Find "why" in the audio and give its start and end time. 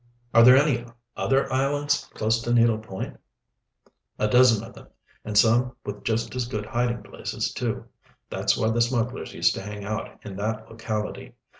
8.57-8.71